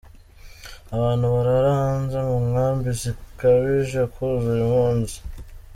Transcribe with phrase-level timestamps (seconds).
[0.95, 5.15] Abantu barara hanze mu nkambi zikabije kuzura impunzi.